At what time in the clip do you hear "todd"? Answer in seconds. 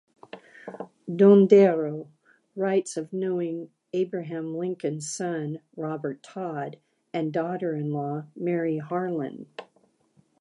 6.23-6.79